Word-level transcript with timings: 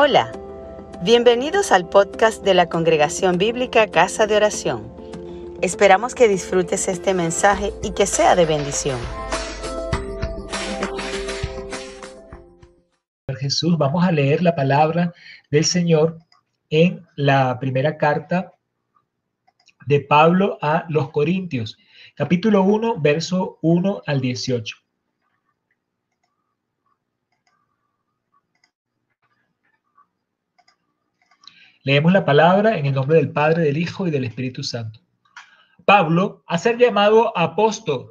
Hola, 0.00 0.30
bienvenidos 1.02 1.72
al 1.72 1.88
podcast 1.88 2.44
de 2.44 2.54
la 2.54 2.68
Congregación 2.68 3.36
Bíblica 3.36 3.88
Casa 3.88 4.28
de 4.28 4.36
Oración. 4.36 4.94
Esperamos 5.60 6.14
que 6.14 6.28
disfrutes 6.28 6.86
este 6.86 7.14
mensaje 7.14 7.72
y 7.82 7.90
que 7.94 8.06
sea 8.06 8.36
de 8.36 8.46
bendición. 8.46 8.96
Jesús, 13.40 13.76
vamos 13.76 14.04
a 14.04 14.12
leer 14.12 14.40
la 14.40 14.54
palabra 14.54 15.12
del 15.50 15.64
Señor 15.64 16.20
en 16.70 17.04
la 17.16 17.58
primera 17.58 17.96
carta 17.96 18.52
de 19.88 19.98
Pablo 20.02 20.58
a 20.62 20.84
los 20.88 21.10
Corintios, 21.10 21.76
capítulo 22.14 22.62
1, 22.62 23.00
verso 23.00 23.58
1 23.62 24.02
al 24.06 24.20
18. 24.20 24.76
Leemos 31.88 32.12
la 32.12 32.26
palabra 32.26 32.76
en 32.76 32.84
el 32.84 32.92
nombre 32.92 33.16
del 33.16 33.30
Padre, 33.30 33.62
del 33.62 33.78
Hijo 33.78 34.06
y 34.06 34.10
del 34.10 34.24
Espíritu 34.24 34.62
Santo. 34.62 35.00
Pablo, 35.86 36.44
a 36.46 36.58
ser 36.58 36.76
llamado 36.76 37.32
apóstol 37.34 38.10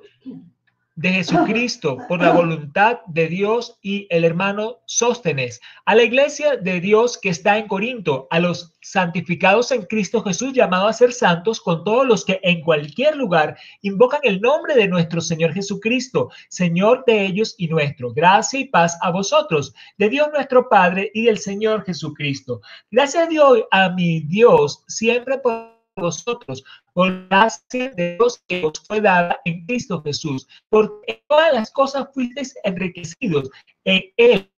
de 0.98 1.10
Jesucristo 1.10 2.00
por 2.08 2.24
la 2.24 2.32
voluntad 2.32 3.02
de 3.06 3.28
Dios 3.28 3.78
y 3.84 4.08
el 4.10 4.24
hermano 4.26 4.80
Sóstenes, 4.88 5.62
a 5.86 5.94
la 5.94 6.02
iglesia 6.02 6.58
de 6.58 6.82
Dios 6.82 7.20
que 7.20 7.30
está 7.30 7.60
en 7.60 7.68
Corinto, 7.68 8.28
a 8.32 8.40
los 8.40 8.74
santificados 8.82 9.72
en 9.72 9.84
Cristo 9.84 10.24
Jesús, 10.24 10.54
llamados 10.54 10.90
a 10.90 10.98
ser 10.98 11.14
santos, 11.14 11.62
con 11.62 11.84
todos 11.84 12.08
los 12.08 12.26
que 12.26 12.40
en 12.42 12.62
cualquier 12.62 13.16
lugar 13.16 13.56
invocan 13.84 14.22
el 14.24 14.42
nombre 14.42 14.74
de 14.74 14.88
nuestro 14.88 15.22
Señor 15.22 15.54
Jesucristo, 15.54 16.32
Señor 16.50 17.04
de 17.06 17.26
ellos 17.28 17.54
y 17.60 17.68
nuestro. 17.68 18.12
Gracia 18.12 18.60
y 18.60 18.66
paz 18.66 18.98
a 19.02 19.12
vosotros, 19.12 19.76
de 20.00 20.10
Dios 20.10 20.30
nuestro 20.34 20.68
Padre 20.68 21.12
y 21.14 21.26
del 21.26 21.38
Señor 21.38 21.86
Jesucristo. 21.86 22.62
Gracias 22.90 23.26
a 23.26 23.28
Dios, 23.28 23.66
a 23.70 23.90
mi 23.90 24.22
Dios, 24.22 24.84
siempre 24.88 25.38
por 25.38 25.77
vosotros, 25.98 26.64
por 26.94 27.28
gracia 27.28 27.90
de 27.92 28.16
Dios 28.16 28.44
que 28.48 28.66
os 28.66 28.80
fue 28.88 29.02
dada 29.02 29.40
en 29.46 29.66
Cristo 29.66 30.02
Jesús, 30.04 30.48
porque 30.70 31.24
todas 31.28 31.54
las 31.54 31.72
cosas 31.72 32.08
fuisteis 32.14 32.56
enriquecidos 32.64 33.50
en 33.84 34.04
Él 34.18 34.52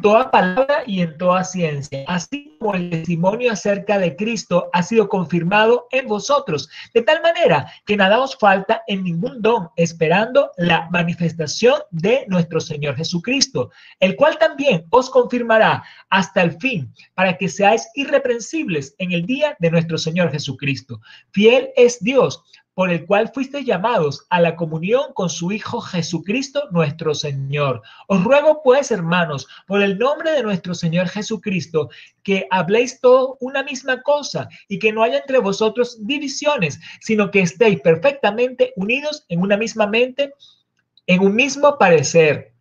toda 0.00 0.30
palabra 0.30 0.82
y 0.86 1.00
en 1.00 1.16
toda 1.18 1.44
ciencia, 1.44 2.04
así 2.06 2.56
como 2.58 2.74
el 2.74 2.90
testimonio 2.90 3.52
acerca 3.52 3.98
de 3.98 4.16
Cristo 4.16 4.70
ha 4.72 4.82
sido 4.82 5.08
confirmado 5.08 5.86
en 5.90 6.06
vosotros, 6.06 6.68
de 6.92 7.02
tal 7.02 7.22
manera 7.22 7.70
que 7.86 7.96
nada 7.96 8.20
os 8.20 8.36
falta 8.36 8.82
en 8.86 9.04
ningún 9.04 9.42
don, 9.42 9.68
esperando 9.76 10.50
la 10.56 10.88
manifestación 10.90 11.80
de 11.90 12.24
nuestro 12.28 12.60
Señor 12.60 12.96
Jesucristo, 12.96 13.70
el 14.00 14.16
cual 14.16 14.38
también 14.38 14.84
os 14.90 15.10
confirmará 15.10 15.84
hasta 16.10 16.42
el 16.42 16.52
fin, 16.58 16.92
para 17.14 17.36
que 17.36 17.48
seáis 17.48 17.88
irreprensibles 17.94 18.94
en 18.98 19.12
el 19.12 19.26
día 19.26 19.56
de 19.58 19.70
nuestro 19.70 19.98
Señor 19.98 20.30
Jesucristo. 20.30 21.00
Fiel 21.32 21.70
es 21.76 22.02
Dios 22.02 22.42
por 22.74 22.90
el 22.90 23.06
cual 23.06 23.30
fuiste 23.32 23.64
llamados 23.64 24.26
a 24.30 24.40
la 24.40 24.56
comunión 24.56 25.12
con 25.14 25.30
su 25.30 25.52
Hijo 25.52 25.80
Jesucristo 25.80 26.68
nuestro 26.70 27.14
Señor. 27.14 27.82
Os 28.08 28.22
ruego 28.24 28.62
pues, 28.62 28.90
hermanos, 28.90 29.46
por 29.66 29.82
el 29.82 29.98
nombre 29.98 30.32
de 30.32 30.42
nuestro 30.42 30.74
Señor 30.74 31.08
Jesucristo, 31.08 31.90
que 32.22 32.46
habléis 32.50 33.00
todo 33.00 33.36
una 33.40 33.62
misma 33.62 34.02
cosa 34.02 34.48
y 34.68 34.78
que 34.78 34.92
no 34.92 35.02
haya 35.02 35.18
entre 35.18 35.38
vosotros 35.38 35.98
divisiones, 36.06 36.80
sino 37.00 37.30
que 37.30 37.40
estéis 37.40 37.80
perfectamente 37.80 38.72
unidos 38.76 39.24
en 39.28 39.40
una 39.40 39.56
misma 39.56 39.86
mente, 39.86 40.32
en 41.06 41.20
un 41.20 41.34
mismo 41.34 41.78
parecer 41.78 42.53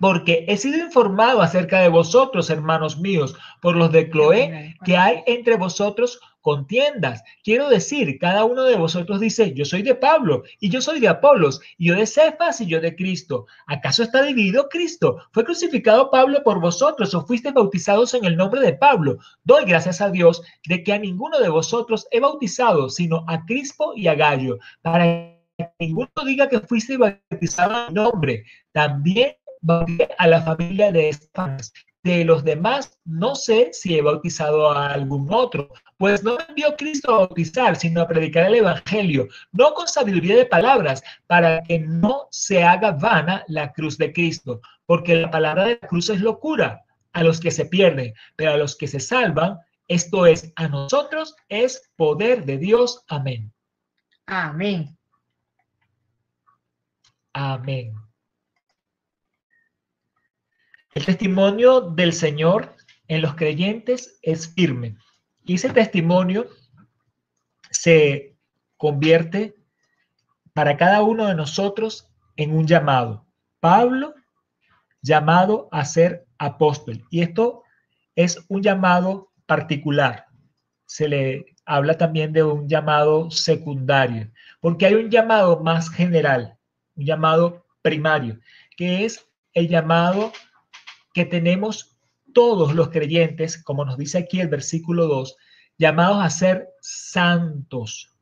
porque 0.00 0.44
he 0.48 0.56
sido 0.56 0.78
informado 0.78 1.42
acerca 1.42 1.80
de 1.80 1.88
vosotros, 1.88 2.50
hermanos 2.50 2.98
míos, 2.98 3.34
por 3.60 3.76
los 3.76 3.92
de 3.92 4.10
Cloé, 4.10 4.76
que 4.84 4.96
hay 4.96 5.22
entre 5.26 5.56
vosotros 5.56 6.20
contiendas. 6.42 7.22
Quiero 7.42 7.68
decir, 7.70 8.18
cada 8.18 8.44
uno 8.44 8.64
de 8.64 8.76
vosotros 8.76 9.20
dice, 9.20 9.54
yo 9.54 9.64
soy 9.64 9.82
de 9.82 9.94
Pablo, 9.94 10.42
y 10.60 10.68
yo 10.68 10.82
soy 10.82 11.00
de 11.00 11.08
Apolos, 11.08 11.60
y 11.78 11.88
yo 11.88 11.94
de 11.94 12.06
Cefas, 12.06 12.60
y 12.60 12.66
yo 12.66 12.80
de 12.80 12.94
Cristo. 12.94 13.46
¿Acaso 13.66 14.02
está 14.02 14.22
dividido 14.22 14.68
Cristo? 14.68 15.18
¿Fue 15.32 15.44
crucificado 15.44 16.10
Pablo 16.10 16.42
por 16.42 16.60
vosotros 16.60 17.14
o 17.14 17.24
fuiste 17.24 17.52
bautizados 17.52 18.12
en 18.14 18.24
el 18.24 18.36
nombre 18.36 18.60
de 18.60 18.74
Pablo? 18.74 19.18
Doy 19.44 19.64
gracias 19.64 20.00
a 20.00 20.10
Dios 20.10 20.42
de 20.66 20.82
que 20.82 20.92
a 20.92 20.98
ninguno 20.98 21.38
de 21.38 21.48
vosotros 21.48 22.06
he 22.10 22.20
bautizado, 22.20 22.90
sino 22.90 23.24
a 23.28 23.44
Crispo 23.46 23.94
y 23.94 24.08
a 24.08 24.14
Gallo, 24.14 24.58
para 24.82 25.04
que 25.56 25.70
ninguno 25.78 26.10
diga 26.26 26.48
que 26.48 26.60
fuiste 26.60 26.96
bautizado 26.96 27.86
en 27.88 27.94
nombre. 27.94 28.44
También 28.72 29.36
a 30.18 30.26
la 30.26 30.42
familia 30.42 30.92
de 30.92 31.08
Estefanas. 31.08 31.72
De 32.02 32.24
los 32.24 32.42
demás, 32.42 32.98
no 33.04 33.36
sé 33.36 33.70
si 33.72 33.96
he 33.96 34.02
bautizado 34.02 34.72
a 34.72 34.92
algún 34.92 35.32
otro, 35.32 35.68
pues 35.98 36.24
no 36.24 36.36
me 36.36 36.44
envió 36.48 36.74
Cristo 36.76 37.14
a 37.14 37.18
bautizar, 37.18 37.76
sino 37.76 38.00
a 38.00 38.08
predicar 38.08 38.46
el 38.46 38.56
Evangelio, 38.56 39.28
no 39.52 39.72
con 39.72 39.86
sabiduría 39.86 40.34
de 40.34 40.46
palabras, 40.46 41.00
para 41.28 41.62
que 41.62 41.78
no 41.78 42.26
se 42.32 42.64
haga 42.64 42.90
vana 42.90 43.44
la 43.46 43.72
cruz 43.72 43.98
de 43.98 44.12
Cristo, 44.12 44.60
porque 44.84 45.14
la 45.14 45.30
palabra 45.30 45.64
de 45.64 45.78
la 45.80 45.88
cruz 45.88 46.10
es 46.10 46.20
locura 46.20 46.82
a 47.12 47.22
los 47.22 47.38
que 47.38 47.52
se 47.52 47.66
pierden, 47.66 48.14
pero 48.34 48.52
a 48.52 48.56
los 48.56 48.74
que 48.74 48.88
se 48.88 48.98
salvan, 48.98 49.60
esto 49.86 50.26
es, 50.26 50.52
a 50.56 50.66
nosotros 50.66 51.36
es 51.48 51.88
poder 51.94 52.44
de 52.44 52.58
Dios. 52.58 53.04
Amén. 53.06 53.52
Amén. 54.26 54.96
Amén. 57.32 58.01
El 60.94 61.06
testimonio 61.06 61.80
del 61.80 62.12
Señor 62.12 62.76
en 63.08 63.22
los 63.22 63.34
creyentes 63.34 64.18
es 64.22 64.52
firme. 64.52 64.96
Y 65.44 65.54
ese 65.54 65.70
testimonio 65.70 66.48
se 67.70 68.36
convierte 68.76 69.54
para 70.52 70.76
cada 70.76 71.02
uno 71.02 71.26
de 71.26 71.34
nosotros 71.34 72.10
en 72.36 72.54
un 72.54 72.66
llamado. 72.66 73.26
Pablo, 73.60 74.14
llamado 75.00 75.68
a 75.72 75.84
ser 75.84 76.26
apóstol. 76.38 77.02
Y 77.10 77.22
esto 77.22 77.62
es 78.14 78.44
un 78.48 78.62
llamado 78.62 79.32
particular. 79.46 80.26
Se 80.84 81.08
le 81.08 81.46
habla 81.64 81.96
también 81.96 82.34
de 82.34 82.42
un 82.42 82.68
llamado 82.68 83.30
secundario, 83.30 84.30
porque 84.60 84.86
hay 84.86 84.94
un 84.94 85.10
llamado 85.10 85.60
más 85.60 85.88
general, 85.88 86.58
un 86.96 87.06
llamado 87.06 87.64
primario, 87.80 88.38
que 88.76 89.04
es 89.04 89.26
el 89.54 89.68
llamado 89.68 90.32
que 91.12 91.24
tenemos 91.24 91.96
todos 92.32 92.74
los 92.74 92.90
creyentes, 92.90 93.62
como 93.62 93.84
nos 93.84 93.98
dice 93.98 94.18
aquí 94.18 94.40
el 94.40 94.48
versículo 94.48 95.06
2, 95.06 95.36
llamados 95.78 96.24
a 96.24 96.30
ser 96.30 96.68
santos. 96.80 98.14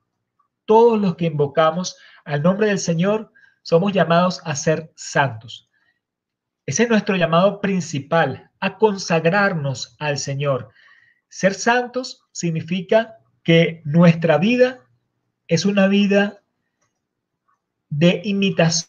Todos 0.65 1.01
los 1.01 1.17
que 1.17 1.27
invocamos 1.27 1.97
al 2.25 2.43
nombre 2.43 2.69
del 2.69 2.79
Señor 2.79 3.33
somos 3.63 3.93
llamados 3.93 4.41
a 4.45 4.55
ser 4.57 4.93
santos. 4.95 5.69
Ese 6.67 6.85
es 6.85 6.89
nuestro 6.89 7.17
llamado 7.17 7.61
principal, 7.61 8.51
a 8.61 8.79
consagrarnos 8.79 9.97
al 9.99 10.19
Señor. 10.19 10.71
Ser 11.29 11.55
santos 11.55 12.27
significa 12.33 13.19
que 13.43 13.83
nuestra 13.85 14.39
vida 14.39 14.81
es 15.49 15.65
una 15.65 15.89
vida 15.89 16.43
de 17.89 18.21
imitación 18.25 18.89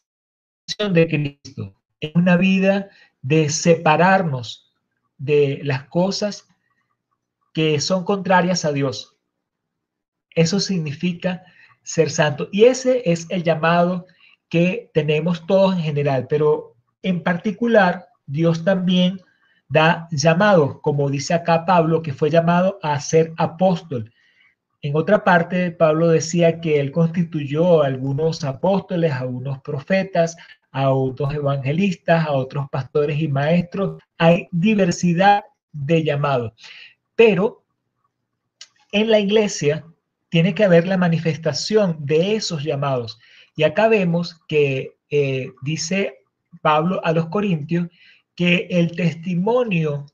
de 0.93 1.07
Cristo, 1.07 1.75
es 1.99 2.11
una 2.13 2.37
vida 2.37 2.89
de 3.21 3.49
separarnos 3.49 4.71
de 5.17 5.61
las 5.63 5.85
cosas 5.85 6.47
que 7.53 7.79
son 7.79 8.03
contrarias 8.03 8.65
a 8.65 8.71
Dios. 8.71 9.17
Eso 10.35 10.59
significa 10.59 11.43
ser 11.83 12.09
santo. 12.09 12.49
Y 12.51 12.65
ese 12.65 13.11
es 13.11 13.27
el 13.29 13.43
llamado 13.43 14.05
que 14.49 14.89
tenemos 14.93 15.45
todos 15.45 15.75
en 15.75 15.81
general, 15.81 16.27
pero 16.27 16.75
en 17.03 17.23
particular 17.23 18.07
Dios 18.25 18.63
también 18.63 19.21
da 19.67 20.07
llamado, 20.11 20.81
como 20.81 21.09
dice 21.09 21.33
acá 21.33 21.65
Pablo, 21.65 22.01
que 22.01 22.13
fue 22.13 22.29
llamado 22.29 22.79
a 22.83 22.99
ser 22.99 23.33
apóstol. 23.37 24.13
En 24.81 24.95
otra 24.95 25.23
parte, 25.23 25.71
Pablo 25.71 26.09
decía 26.09 26.59
que 26.59 26.79
él 26.79 26.91
constituyó 26.91 27.83
a 27.83 27.87
algunos 27.87 28.43
apóstoles, 28.43 29.13
a 29.13 29.25
unos 29.25 29.61
profetas, 29.61 30.35
a 30.71 30.89
otros 30.91 31.33
evangelistas, 31.33 32.25
a 32.25 32.31
otros 32.31 32.67
pastores 32.71 33.19
y 33.19 33.27
maestros. 33.27 34.01
Hay 34.17 34.47
diversidad 34.51 35.43
de 35.71 36.03
llamados. 36.03 36.53
Pero 37.15 37.63
en 38.91 39.09
la 39.09 39.19
iglesia 39.19 39.85
tiene 40.29 40.55
que 40.55 40.63
haber 40.63 40.87
la 40.87 40.97
manifestación 40.97 41.97
de 41.99 42.35
esos 42.35 42.63
llamados. 42.63 43.19
Y 43.55 43.63
acá 43.63 43.87
vemos 43.87 44.39
que 44.47 44.95
eh, 45.09 45.51
dice 45.61 46.19
Pablo 46.61 47.01
a 47.03 47.11
los 47.11 47.27
Corintios 47.27 47.87
que 48.35 48.67
el 48.69 48.95
testimonio 48.95 50.05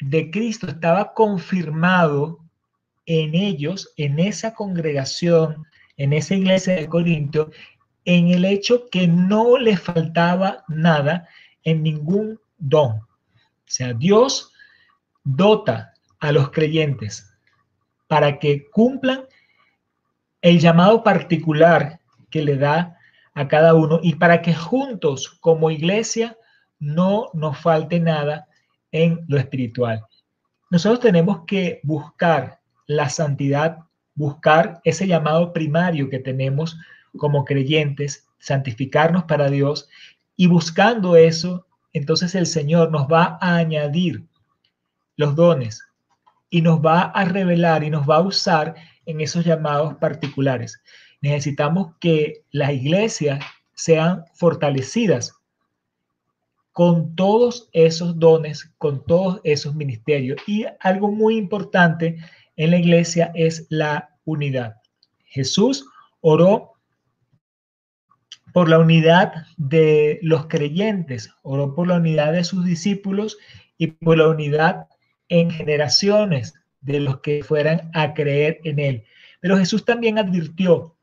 de 0.00 0.30
Cristo 0.30 0.68
estaba 0.68 1.12
confirmado 1.12 2.38
en 3.04 3.34
ellos, 3.34 3.92
en 3.96 4.18
esa 4.18 4.54
congregación, 4.54 5.66
en 5.96 6.12
esa 6.12 6.34
iglesia 6.34 6.74
de 6.76 6.88
Corintios, 6.88 7.48
en 8.08 8.30
el 8.30 8.46
hecho 8.46 8.88
que 8.88 9.06
no 9.06 9.58
le 9.58 9.76
faltaba 9.76 10.64
nada 10.66 11.28
en 11.62 11.82
ningún 11.82 12.40
don. 12.56 12.92
O 12.92 13.06
sea, 13.66 13.92
Dios 13.92 14.50
dota 15.24 15.92
a 16.18 16.32
los 16.32 16.50
creyentes 16.50 17.30
para 18.06 18.38
que 18.38 18.66
cumplan 18.70 19.26
el 20.40 20.58
llamado 20.58 21.02
particular 21.02 22.00
que 22.30 22.40
le 22.40 22.56
da 22.56 22.96
a 23.34 23.46
cada 23.46 23.74
uno 23.74 24.00
y 24.02 24.14
para 24.14 24.40
que 24.40 24.54
juntos 24.54 25.28
como 25.28 25.70
iglesia 25.70 26.38
no 26.78 27.28
nos 27.34 27.58
falte 27.58 28.00
nada 28.00 28.48
en 28.90 29.22
lo 29.28 29.36
espiritual. 29.36 30.02
Nosotros 30.70 31.00
tenemos 31.00 31.44
que 31.46 31.80
buscar 31.82 32.60
la 32.86 33.10
santidad, 33.10 33.80
buscar 34.18 34.80
ese 34.84 35.06
llamado 35.06 35.52
primario 35.52 36.10
que 36.10 36.18
tenemos 36.18 36.76
como 37.16 37.44
creyentes, 37.44 38.26
santificarnos 38.38 39.24
para 39.24 39.48
Dios 39.48 39.88
y 40.36 40.48
buscando 40.48 41.16
eso, 41.16 41.66
entonces 41.92 42.34
el 42.34 42.46
Señor 42.46 42.90
nos 42.90 43.06
va 43.06 43.38
a 43.40 43.56
añadir 43.56 44.24
los 45.16 45.34
dones 45.36 45.82
y 46.50 46.62
nos 46.62 46.80
va 46.80 47.02
a 47.02 47.24
revelar 47.24 47.84
y 47.84 47.90
nos 47.90 48.08
va 48.08 48.16
a 48.16 48.22
usar 48.22 48.74
en 49.06 49.20
esos 49.20 49.44
llamados 49.44 49.94
particulares. 49.94 50.82
Necesitamos 51.20 51.94
que 52.00 52.44
las 52.50 52.72
iglesias 52.72 53.44
sean 53.74 54.24
fortalecidas 54.34 55.32
con 56.72 57.14
todos 57.14 57.68
esos 57.72 58.18
dones, 58.18 58.72
con 58.78 59.04
todos 59.04 59.40
esos 59.44 59.74
ministerios. 59.74 60.38
Y 60.46 60.64
algo 60.80 61.10
muy 61.10 61.36
importante 61.36 62.18
en 62.58 62.72
la 62.72 62.78
iglesia 62.78 63.30
es 63.34 63.66
la 63.70 64.10
unidad. 64.24 64.74
Jesús 65.24 65.86
oró 66.20 66.72
por 68.52 68.68
la 68.68 68.80
unidad 68.80 69.46
de 69.56 70.18
los 70.22 70.46
creyentes, 70.46 71.30
oró 71.42 71.74
por 71.74 71.86
la 71.86 71.96
unidad 71.96 72.32
de 72.32 72.44
sus 72.44 72.64
discípulos 72.64 73.38
y 73.78 73.86
por 73.86 74.18
la 74.18 74.28
unidad 74.28 74.88
en 75.28 75.50
generaciones 75.50 76.54
de 76.80 77.00
los 77.00 77.20
que 77.20 77.44
fueran 77.44 77.90
a 77.94 78.12
creer 78.12 78.60
en 78.64 78.80
él. 78.80 79.04
Pero 79.40 79.56
Jesús 79.56 79.84
también 79.84 80.18
advirtió 80.18 80.96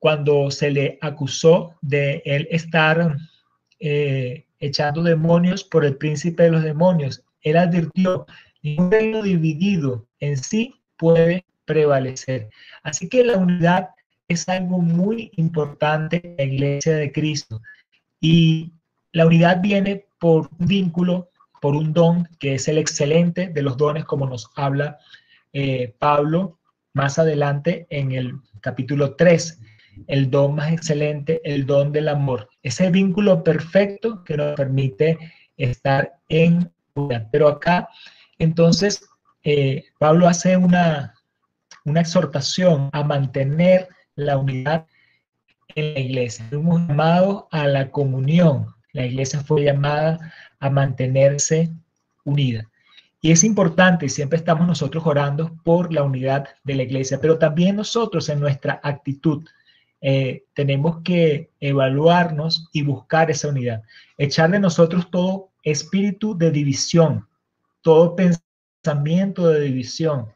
cuando 0.00 0.50
se 0.50 0.70
le 0.72 0.98
acusó 1.00 1.76
de 1.80 2.22
él 2.24 2.48
estar 2.50 3.16
eh, 3.78 4.46
echando 4.58 5.04
demonios 5.04 5.62
por 5.62 5.84
el 5.84 5.96
príncipe 5.96 6.44
de 6.44 6.50
los 6.50 6.64
demonios. 6.64 7.24
Él 7.42 7.56
advirtió, 7.56 8.26
ningún 8.62 8.90
reino 8.90 9.22
dividido 9.22 10.08
en 10.18 10.36
sí 10.36 10.74
puede 10.98 11.44
prevalecer. 11.64 12.50
Así 12.82 13.08
que 13.08 13.24
la 13.24 13.38
unidad 13.38 13.90
es 14.28 14.48
algo 14.48 14.78
muy 14.78 15.30
importante 15.36 16.20
en 16.22 16.36
la 16.36 16.44
iglesia 16.44 16.96
de 16.96 17.12
Cristo. 17.12 17.62
Y 18.20 18.72
la 19.12 19.26
unidad 19.26 19.60
viene 19.62 20.06
por 20.18 20.50
un 20.58 20.66
vínculo, 20.66 21.30
por 21.60 21.74
un 21.74 21.92
don, 21.92 22.28
que 22.38 22.54
es 22.54 22.68
el 22.68 22.78
excelente 22.78 23.48
de 23.48 23.62
los 23.62 23.76
dones, 23.76 24.04
como 24.04 24.26
nos 24.26 24.50
habla 24.56 24.98
eh, 25.52 25.94
Pablo 25.98 26.58
más 26.92 27.18
adelante 27.18 27.86
en 27.90 28.12
el 28.12 28.34
capítulo 28.60 29.14
3 29.14 29.60
el 30.06 30.30
don 30.30 30.54
más 30.54 30.72
excelente, 30.72 31.40
el 31.44 31.66
don 31.66 31.92
del 31.92 32.08
amor. 32.08 32.48
Ese 32.62 32.90
vínculo 32.90 33.42
perfecto 33.42 34.22
que 34.24 34.36
nos 34.36 34.54
permite 34.54 35.18
estar 35.56 36.12
en 36.28 36.70
unidad. 36.94 37.28
Pero 37.32 37.48
acá, 37.48 37.88
entonces, 38.38 39.07
eh, 39.50 39.86
Pablo 39.98 40.28
hace 40.28 40.58
una, 40.58 41.14
una 41.86 42.02
exhortación 42.02 42.90
a 42.92 43.02
mantener 43.02 43.88
la 44.14 44.36
unidad 44.36 44.86
en 45.74 45.94
la 45.94 46.00
iglesia. 46.00 46.44
Fuimos 46.50 46.86
llamados 46.86 47.44
a 47.50 47.66
la 47.66 47.90
comunión. 47.90 48.66
La 48.92 49.06
iglesia 49.06 49.40
fue 49.40 49.64
llamada 49.64 50.32
a 50.60 50.68
mantenerse 50.68 51.70
unida. 52.24 52.68
Y 53.22 53.30
es 53.32 53.42
importante, 53.42 54.04
y 54.04 54.10
siempre 54.10 54.38
estamos 54.38 54.66
nosotros 54.66 55.06
orando 55.06 55.56
por 55.64 55.94
la 55.94 56.02
unidad 56.02 56.46
de 56.64 56.74
la 56.74 56.82
iglesia, 56.82 57.18
pero 57.18 57.38
también 57.38 57.76
nosotros 57.76 58.28
en 58.28 58.40
nuestra 58.40 58.80
actitud 58.82 59.46
eh, 60.02 60.44
tenemos 60.52 60.98
que 61.02 61.50
evaluarnos 61.58 62.68
y 62.72 62.82
buscar 62.82 63.30
esa 63.30 63.48
unidad. 63.48 63.82
Echar 64.18 64.50
de 64.50 64.60
nosotros 64.60 65.10
todo 65.10 65.48
espíritu 65.62 66.36
de 66.36 66.50
división, 66.50 67.26
todo 67.80 68.14
pensamiento 68.14 68.47
de 68.82 69.60
división, 69.60 70.32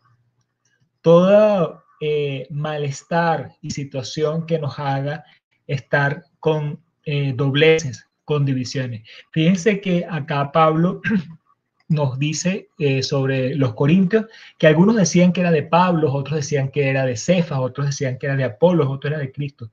todo 1.00 1.84
eh, 2.00 2.46
malestar 2.50 3.52
y 3.62 3.70
situación 3.70 4.46
que 4.46 4.58
nos 4.58 4.78
haga 4.78 5.24
estar 5.66 6.24
con 6.40 6.80
eh, 7.04 7.32
dobleces, 7.34 8.06
con 8.24 8.44
divisiones. 8.44 9.08
Fíjense 9.30 9.80
que 9.80 10.04
acá 10.08 10.52
Pablo 10.52 11.00
nos 11.88 12.18
dice 12.18 12.68
eh, 12.78 13.02
sobre 13.02 13.54
los 13.54 13.74
corintios 13.74 14.26
que 14.58 14.66
algunos 14.66 14.96
decían 14.96 15.32
que 15.32 15.40
era 15.40 15.50
de 15.50 15.62
Pablo, 15.62 16.12
otros 16.12 16.36
decían 16.36 16.70
que 16.70 16.88
era 16.90 17.06
de 17.06 17.16
Cefas, 17.16 17.58
otros 17.58 17.86
decían 17.86 18.18
que 18.18 18.26
era 18.26 18.36
de 18.36 18.44
Apolos, 18.44 18.88
otros 18.88 19.12
era 19.12 19.20
de 19.20 19.32
Cristo. 19.32 19.70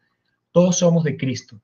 Todos 0.51 0.77
somos 0.77 1.03
de 1.03 1.17
Cristo. 1.17 1.59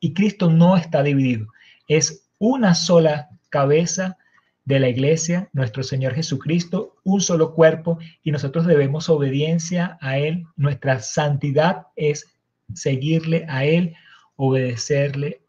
Y 0.00 0.12
Cristo 0.12 0.50
no 0.50 0.76
está 0.76 1.02
dividido. 1.02 1.46
Es 1.88 2.28
una 2.38 2.74
sola 2.74 3.28
cabeza 3.48 4.18
de 4.66 4.80
la 4.80 4.88
iglesia, 4.88 5.48
nuestro 5.52 5.84
Señor 5.84 6.14
Jesucristo, 6.14 6.96
un 7.04 7.20
solo 7.20 7.54
cuerpo 7.54 7.98
y 8.22 8.32
nosotros 8.32 8.66
debemos 8.66 9.08
obediencia 9.08 9.96
a 10.00 10.18
Él. 10.18 10.44
Nuestra 10.56 11.00
santidad 11.00 11.86
es 11.94 12.26
seguirle 12.74 13.46
a 13.48 13.64
Él, 13.64 13.94
obedecerle 14.34 15.40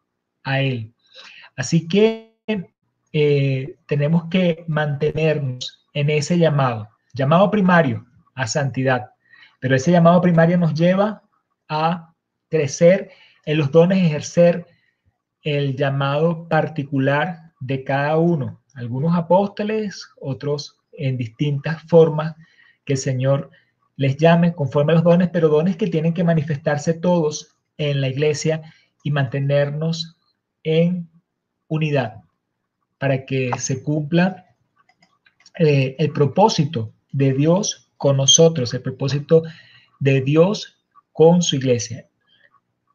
a 0.44 0.62
Él. 0.62 0.94
Así 1.56 1.88
que 1.88 2.38
eh, 3.12 3.76
tenemos 3.88 4.26
que 4.30 4.64
mantenernos 4.68 5.84
en 5.94 6.12
ese 6.12 6.38
llamado, 6.38 6.88
llamado 7.16 7.50
primario 7.50 8.06
a 8.36 8.46
santidad. 8.46 9.10
Pero 9.60 9.76
ese 9.76 9.92
llamado 9.92 10.22
primario 10.22 10.60
nos 10.60 10.76
lleva 10.76 11.24
a 11.68 12.14
crecer 12.50 13.10
en 13.46 13.58
los 13.58 13.72
dones, 13.72 13.98
ejercer 14.06 14.68
el 15.42 15.76
llamado 15.76 16.48
particular 16.48 17.54
de 17.60 17.84
cada 17.84 18.16
uno. 18.18 18.62
Algunos 18.78 19.18
apóstoles, 19.18 20.08
otros 20.22 20.78
en 20.92 21.18
distintas 21.18 21.82
formas 21.84 22.36
que 22.86 22.94
el 22.94 23.00
Señor 23.00 23.50
les 23.96 24.18
llame 24.18 24.54
conforme 24.54 24.92
a 24.92 24.96
los 24.96 25.04
dones, 25.04 25.30
pero 25.34 25.50
dones 25.50 25.78
que 25.78 25.88
tienen 25.88 26.14
que 26.14 26.24
manifestarse 26.24 26.94
todos 26.94 27.56
en 27.80 28.02
la 28.02 28.08
iglesia 28.08 28.62
y 29.04 29.10
mantenernos 29.10 30.16
en 30.64 31.10
unidad 31.68 32.22
para 33.00 33.26
que 33.26 33.50
se 33.58 33.82
cumpla 33.82 34.46
eh, 35.58 35.96
el 35.98 36.12
propósito 36.14 36.94
de 37.12 37.34
Dios 37.34 37.90
con 37.98 38.18
nosotros, 38.18 38.76
el 38.76 38.84
propósito 38.84 39.42
de 40.00 40.22
Dios 40.22 40.78
con 41.14 41.42
su 41.42 41.56
iglesia. 41.56 42.08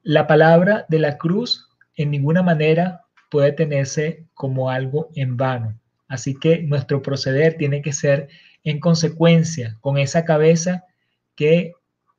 La 0.04 0.28
palabra 0.28 0.86
de 0.88 1.00
la 1.00 1.18
cruz 1.18 1.68
en 1.96 2.12
ninguna 2.12 2.44
manera 2.44 3.01
puede 3.32 3.52
tenerse 3.52 4.26
como 4.34 4.68
algo 4.68 5.08
en 5.14 5.38
vano. 5.38 5.80
Así 6.06 6.34
que 6.38 6.62
nuestro 6.64 7.00
proceder 7.00 7.56
tiene 7.56 7.80
que 7.80 7.94
ser 7.94 8.28
en 8.62 8.78
consecuencia 8.78 9.78
con 9.80 9.96
esa 9.96 10.26
cabeza 10.26 10.84
que 11.34 11.72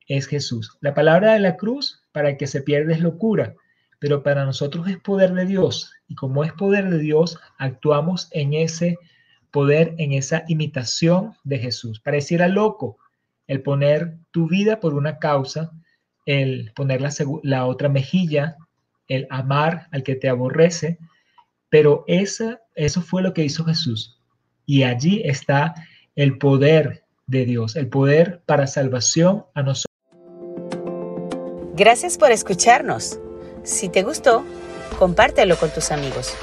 es 0.07 0.25
Jesús. 0.25 0.75
La 0.81 0.95
palabra 0.95 1.33
de 1.33 1.39
la 1.39 1.55
cruz 1.55 2.01
para 2.13 2.35
que 2.35 2.47
se 2.47 2.63
pierda 2.63 2.93
es 2.93 2.99
locura, 2.99 3.53
pero 3.99 4.23
para 4.23 4.43
nosotros 4.43 4.87
es 4.87 4.97
poder 4.97 5.35
de 5.35 5.45
Dios 5.45 5.93
y 6.07 6.15
como 6.15 6.43
es 6.43 6.51
poder 6.53 6.89
de 6.89 6.97
Dios, 6.97 7.39
actuamos 7.59 8.27
en 8.31 8.55
ese 8.55 8.97
poder, 9.51 9.93
en 9.99 10.13
esa 10.13 10.43
imitación 10.47 11.35
de 11.43 11.59
Jesús. 11.59 11.99
Pareciera 11.99 12.47
loco 12.47 12.97
el 13.45 13.61
poner 13.61 14.17
tu 14.31 14.47
vida 14.47 14.79
por 14.79 14.95
una 14.95 15.19
causa, 15.19 15.71
el 16.25 16.71
poner 16.73 17.01
la, 17.01 17.11
la 17.43 17.67
otra 17.67 17.87
mejilla, 17.87 18.57
el 19.15 19.27
amar 19.29 19.87
al 19.91 20.03
que 20.03 20.15
te 20.15 20.29
aborrece, 20.29 20.97
pero 21.69 22.03
esa, 22.07 22.61
eso 22.75 23.01
fue 23.01 23.21
lo 23.21 23.33
que 23.33 23.43
hizo 23.43 23.63
Jesús. 23.65 24.19
Y 24.65 24.83
allí 24.83 25.21
está 25.25 25.73
el 26.15 26.37
poder 26.37 27.03
de 27.27 27.45
Dios, 27.45 27.75
el 27.75 27.87
poder 27.87 28.41
para 28.45 28.67
salvación 28.67 29.45
a 29.53 29.63
nosotros. 29.63 29.93
Gracias 31.75 32.17
por 32.17 32.31
escucharnos. 32.31 33.19
Si 33.63 33.89
te 33.89 34.03
gustó, 34.03 34.45
compártelo 34.99 35.57
con 35.57 35.71
tus 35.71 35.91
amigos. 35.91 36.35